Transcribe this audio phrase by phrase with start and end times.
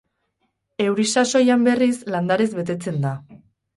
[0.85, 3.13] Euri sasoian, berriz, landarez betetzen da.